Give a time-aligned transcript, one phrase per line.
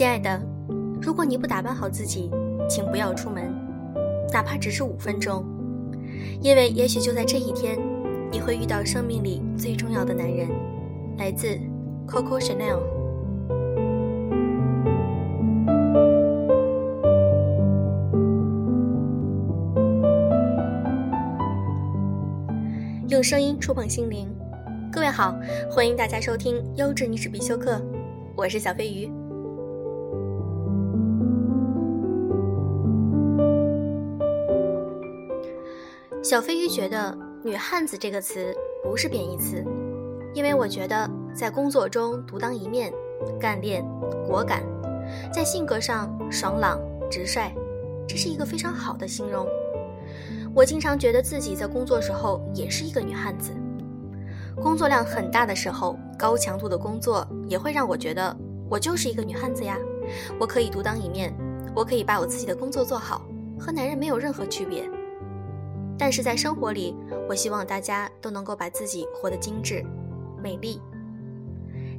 [0.00, 0.40] 亲爱的，
[0.98, 2.30] 如果你不打扮好自己，
[2.66, 3.52] 请不要出门，
[4.32, 5.44] 哪怕只是五分钟，
[6.40, 7.78] 因为也许就在这一天，
[8.32, 10.48] 你会遇到生命里最重要的男人。
[11.18, 11.48] 来自
[12.08, 12.78] Coco Chanel。
[23.08, 24.26] 用声音触碰心灵，
[24.90, 25.38] 各位好，
[25.70, 27.78] 欢迎大家收听优质女子必修课，
[28.34, 29.19] 我是小飞鱼。
[36.22, 39.64] 小飞鱼觉得“女汉子”这个词不是贬义词，
[40.34, 42.92] 因为我觉得在工作中独当一面、
[43.40, 43.82] 干练、
[44.26, 44.62] 果敢，
[45.32, 46.78] 在性格上爽朗
[47.10, 47.50] 直率，
[48.06, 49.46] 这是一个非常好的形容。
[50.54, 53.52] 我经常觉得自己在工作时候也是一个女汉子，
[54.60, 58.36] 工作量很大的时候，高强度的工作也会让我觉得
[58.68, 59.78] 我就是一个女汉子呀。
[60.38, 61.34] 我可以独当一面，
[61.74, 63.22] 我可以把我自己的工作做好，
[63.58, 64.84] 和男人没有任何区别。
[66.00, 66.96] 但是在生活里，
[67.28, 69.84] 我希望大家都能够把自己活得精致、
[70.42, 70.80] 美丽。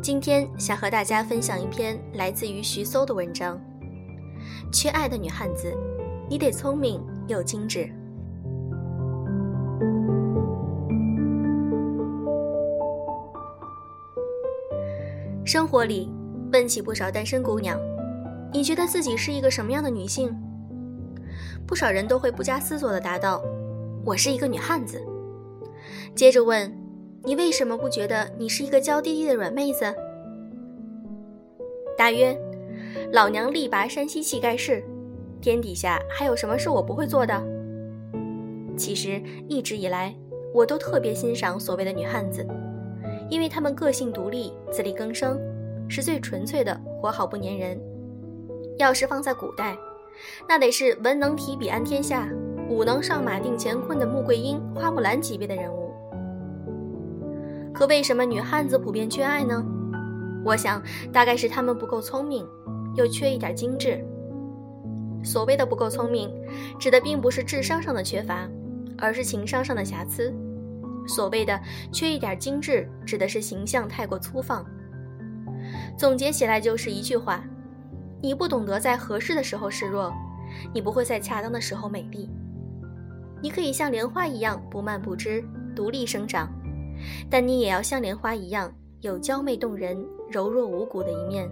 [0.00, 3.60] 今天想和大家分享一篇来自于徐搜的文章：
[4.72, 5.76] 缺爱的女汉子，
[6.30, 7.90] 你得聪明又精致。
[15.44, 16.08] 生活里，
[16.52, 17.76] 问起不少单身姑娘，
[18.52, 20.32] 你觉得自己是一个什么样的女性？
[21.66, 23.42] 不少人都会不加思索地答道。
[24.08, 25.04] 我是一个女汉子。
[26.14, 26.74] 接着问，
[27.24, 29.84] 你为什么不觉得你是一个娇滴滴的软妹子？
[31.94, 32.34] 大约，
[33.12, 34.82] 老娘力拔山兮气盖世，
[35.42, 37.38] 天底下还有什么是我不会做的？
[38.78, 40.16] 其实一直以来，
[40.54, 42.46] 我都特别欣赏所谓的女汉子，
[43.28, 45.38] 因为她们个性独立、自力更生，
[45.86, 47.78] 是最纯粹的活好不粘人。
[48.78, 49.76] 要是放在古代，
[50.48, 52.26] 那得是文能提笔安天下。
[52.68, 55.90] 武能上马定乾坤的穆桂英、花木兰级别的人物，
[57.72, 59.64] 可为什么女汉子普遍缺爱呢？
[60.44, 62.46] 我想，大概是她们不够聪明，
[62.94, 64.04] 又缺一点精致。
[65.24, 66.30] 所谓的不够聪明，
[66.78, 68.46] 指的并不是智商上的缺乏，
[68.98, 70.30] 而是情商上的瑕疵；
[71.06, 71.58] 所谓的
[71.90, 74.64] 缺一点精致，指的是形象太过粗放。
[75.96, 77.42] 总结起来就是一句话：
[78.20, 80.12] 你不懂得在合适的时候示弱，
[80.74, 82.28] 你不会在恰当的时候美丽。
[83.40, 85.44] 你可以像莲花一样不蔓不枝、
[85.74, 86.48] 独立生长，
[87.30, 89.96] 但你也要像莲花一样有娇媚动人、
[90.28, 91.48] 柔弱无骨的一面。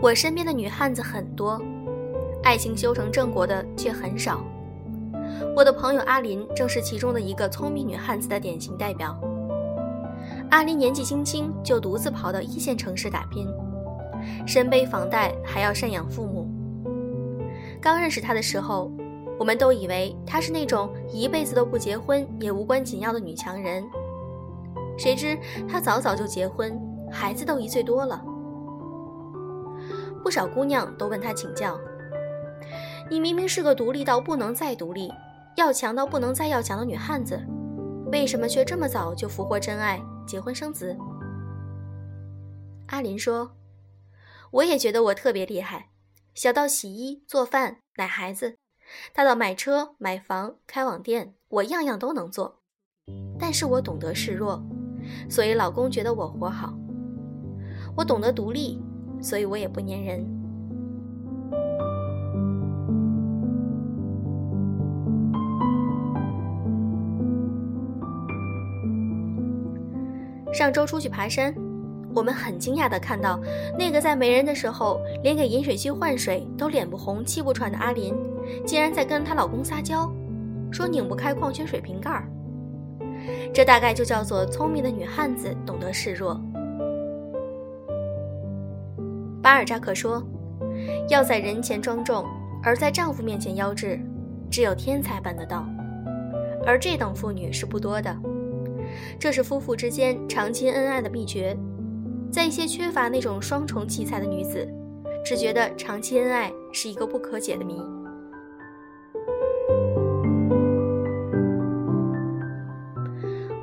[0.00, 1.60] 我身边的女汉子很多，
[2.42, 4.44] 爱情修成正果的却很少。
[5.56, 9.18] 我的朋友阿林正是其中的一个聪明女汉子的典型代表。
[10.50, 13.48] 阿林年纪轻轻就独自跑到一线城市打拼，
[14.46, 16.48] 身背房贷还要赡养父母。
[17.80, 18.90] 刚认识他的时候，
[19.38, 23.84] 我们都以为他是那种一辈子都不结婚也无关紧要的女强人。
[24.96, 25.36] 谁知
[25.68, 26.80] 他早早就结婚，
[27.10, 28.24] 孩子都一岁多了。
[30.22, 31.78] 不少姑娘都问他请教
[33.10, 35.12] ：“你明明是个独立到不能再独立，
[35.56, 37.38] 要强到不能再要强的女汉子，
[38.12, 40.96] 为什么却这么早就俘获真爱？”结婚生子，
[42.86, 43.54] 阿林说
[44.50, 45.90] ：“我也觉得我特别厉害，
[46.34, 48.56] 小到洗衣做饭、奶孩子，
[49.12, 52.60] 大到买车买房、开网店，我样样都能做。
[53.38, 54.62] 但是我懂得示弱，
[55.28, 56.74] 所以老公觉得我活好；
[57.96, 58.82] 我懂得独立，
[59.20, 60.26] 所以我也不粘人。”
[70.54, 71.52] 上周出去爬山，
[72.14, 73.40] 我们很惊讶地看到，
[73.76, 78.14] 那个在没人的时候连给饮水机换水都脸不红气不喘的阿林，
[78.64, 80.08] 竟然在跟她老公撒娇，
[80.70, 82.28] 说拧不开矿泉水瓶盖儿。
[83.52, 86.40] 这大概就叫做聪明的女汉子懂得示弱。
[89.42, 90.22] 巴尔扎克说
[91.10, 92.24] ：“要在人前庄重，
[92.62, 93.98] 而在丈夫面前妖质，
[94.48, 95.66] 只有天才办得到，
[96.64, 98.16] 而这等妇女是不多的。”
[99.18, 101.56] 这是夫妇之间长期恩爱的秘诀，
[102.30, 104.68] 在一些缺乏那种双重奇才的女子，
[105.24, 107.80] 只觉得长期恩爱是一个不可解的谜。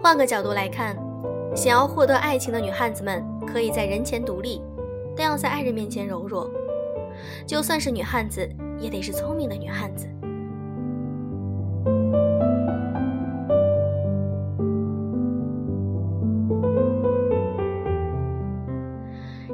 [0.02, 0.98] 换个角度来看，
[1.56, 4.62] 想要获得爱情的女汉子们，可以在人前独立，
[5.16, 6.50] 但要在爱人面前柔弱。
[7.46, 8.50] 就算是女汉子，
[8.80, 10.08] 也得是聪明的女汉子。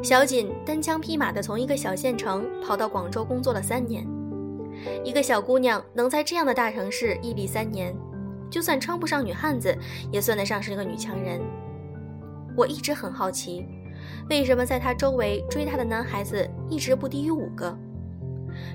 [0.08, 4.08] 小锦单枪匹马地从一个小县城跑到广州工作了三年。
[5.04, 7.94] 一个小姑娘能在这样的大城市屹立三年，
[8.50, 9.78] 就算称不上女汉子，
[10.10, 11.42] 也算得上是一个女强人。
[12.56, 13.68] 我一直很好奇，
[14.30, 17.78] 为什么在她周围追她的男孩子一直不低于五个？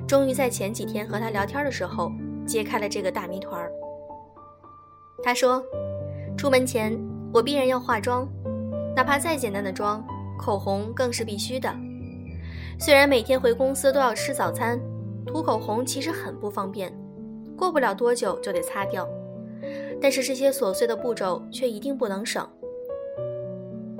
[0.06, 2.12] 终于在前几天和她聊天的时候，
[2.46, 3.67] 揭开了这个大谜团。
[5.23, 5.64] 她说，
[6.37, 6.94] 出门前
[7.32, 8.29] 我必然要化妆，
[8.94, 10.05] 哪怕再简单的妆，
[10.42, 11.72] 口红更是必须的。
[12.78, 14.80] 虽然每天回公司都要吃早餐。
[15.24, 16.92] 涂口红其实很不方便，
[17.56, 19.08] 过不了多久就得擦掉。
[20.00, 22.46] 但是这些琐碎的步骤却一定不能省。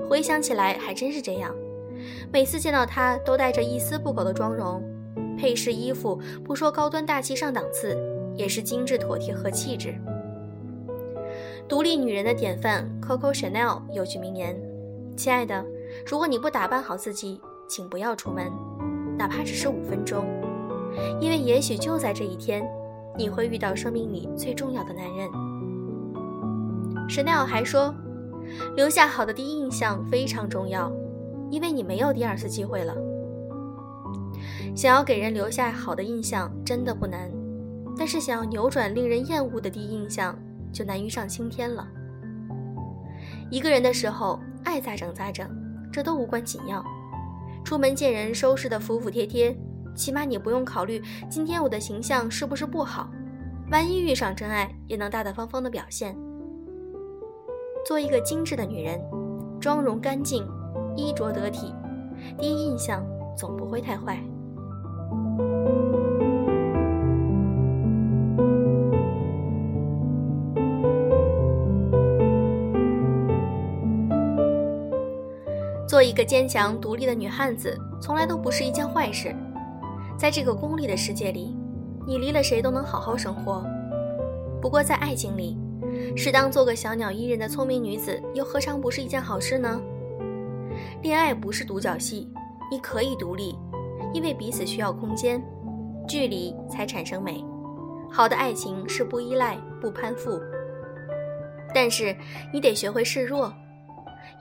[0.09, 1.55] 回想起来还真是这样，
[2.33, 4.83] 每次见到她都带着一丝不苟的妆容，
[5.39, 7.97] 配饰衣服不说高端大气上档次，
[8.35, 9.95] 也是精致妥帖和气质。
[11.69, 14.61] 独立女人的典范 Coco Chanel 有句名言
[15.17, 15.65] ：“亲爱的，
[16.07, 18.51] 如果你不打扮好自己，请不要出门，
[19.17, 20.25] 哪怕只是五分钟。”
[21.21, 22.63] 因为也许就在这一天，
[23.17, 25.29] 你会遇到生命里最重要的男人。
[27.09, 27.95] 神奈尔还说，
[28.77, 30.93] 留下好的第一印象非常重要，
[31.51, 32.95] 因为你没有第二次机会了。
[34.75, 37.31] 想要给人留下好的印象真的不难，
[37.97, 40.39] 但是想要扭转令人厌恶的第一印象
[40.73, 41.87] 就难于上青天了。
[43.51, 45.49] 一个人的时候，爱咋整咋整，
[45.93, 46.83] 这都无关紧要。
[47.63, 49.57] 出门见人收拾的服服帖帖。
[49.95, 53.11] 起码你不用考虑今天我的形象是不是不好，
[53.71, 56.17] 万一遇上真爱，也能大大方方的表现。
[57.85, 58.99] 做一个精致的女人，
[59.61, 60.49] 妆容干净，
[60.97, 61.75] 衣着得体，
[62.39, 63.05] 第一印象
[63.37, 64.19] 总不会太坏。
[76.03, 79.33] 做一个坚强独立的女汉子，从来都不是一件坏事。
[80.19, 81.57] 在这个功利的世界里，
[82.05, 83.65] 你离了谁都能好好生活。
[84.61, 85.57] 不过在爱情里，
[86.17, 89.81] 适当做个小鸟依人的聪明女子，又何尝不是一件好事呢？
[91.03, 92.29] 恋爱不是独角戏，
[92.69, 93.55] 你可以独立，
[94.13, 95.41] 因为彼此需要空间，
[96.09, 97.45] 距离才产生美。
[98.11, 100.41] 好的爱情是不依赖、不攀附，
[101.73, 102.13] 但是
[102.53, 103.55] 你得学会示弱，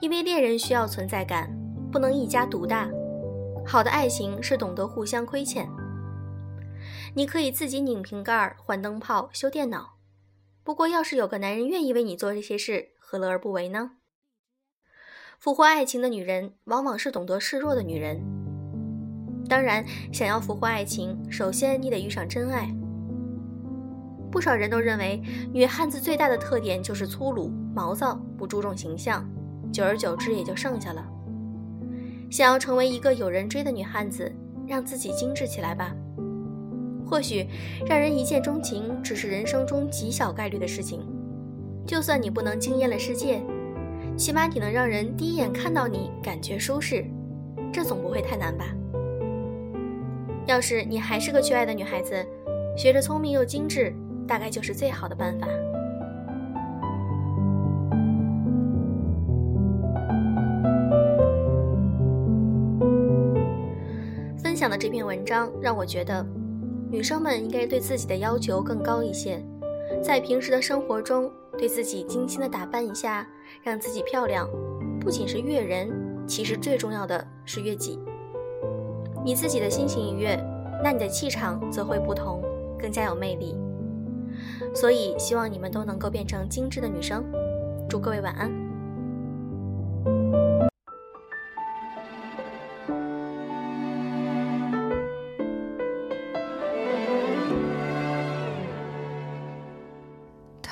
[0.02, 1.48] 因为恋人需要存在感，
[1.92, 2.90] 不能一家独大。
[3.64, 5.70] 好的爱情是懂得互相亏欠。
[7.14, 9.98] 你可以自己拧瓶盖、换灯泡、修电脑，
[10.64, 13.92] 不过要是有个男人愿意为你做这些事，何乐而不为呢？
[15.38, 18.20] 俘获爱情的女人，往往是懂得示弱的女人。
[19.48, 22.68] 当然，想要俘获爱情，首先你得遇上真爱。
[24.32, 25.22] 不少人都认为，
[25.52, 29.24] 女汉子最大的特点就是粗鲁、毛躁，不注重形象，
[29.72, 31.04] 久而久之也就剩下了。
[32.30, 34.30] 想要成为一个有人追的女汉子，
[34.66, 35.94] 让自己精致起来吧。
[37.04, 37.46] 或许
[37.86, 41.00] 让人一见钟情只是人生中极小概率的事情。
[41.86, 43.42] 就算你不能惊艳了世界，
[44.16, 47.04] 起码你能让人第一眼看到你感觉舒适，
[47.72, 48.66] 这总不会太难吧？
[50.46, 52.14] 要是你还是个缺爱的女孩子，
[52.76, 53.94] 学着聪明又精致，
[54.26, 55.46] 大概就是最好的办法。
[64.62, 66.24] 讲的这篇文章让我觉得，
[66.88, 69.44] 女生们应该对自己的要求更高一些，
[70.00, 71.28] 在平时的生活中
[71.58, 73.26] 对自己精心的打扮一下，
[73.64, 74.48] 让自己漂亮，
[75.00, 75.90] 不仅是悦人，
[76.28, 77.98] 其实最重要的是悦己。
[79.24, 80.38] 你自己的心情愉悦，
[80.80, 82.40] 那你的气场则会不同，
[82.78, 83.56] 更加有魅力。
[84.72, 87.24] 所以希望你们都能够变成精致的女生。
[87.88, 88.61] 祝各位晚安。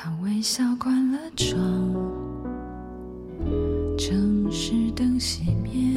[0.03, 1.61] 他微笑关了窗，
[3.99, 5.95] 城市灯熄灭，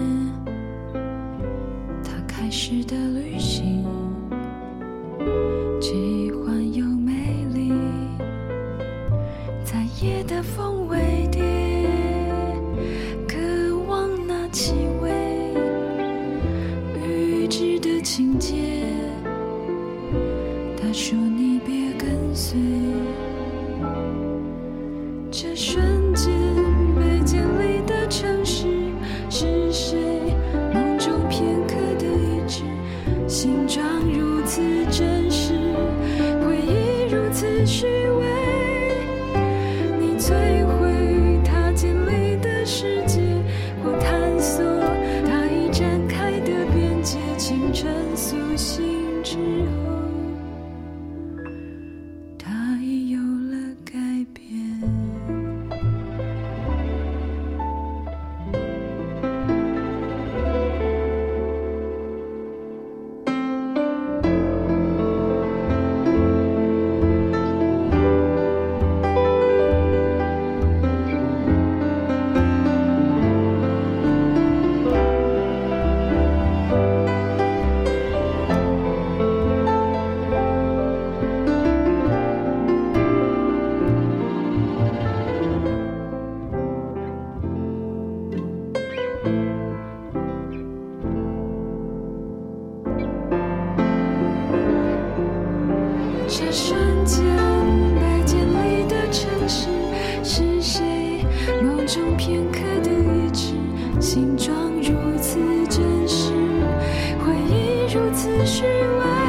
[2.03, 3.86] 他开始的旅行，
[5.79, 7.72] 奇幻又美丽，
[9.63, 11.41] 在夜的风尾蝶，
[13.25, 13.38] 渴
[13.88, 15.53] 望那气味，
[17.07, 18.83] 预知的情节。
[20.75, 21.17] 他说
[40.24, 40.62] 最
[108.13, 109.23] 此时唯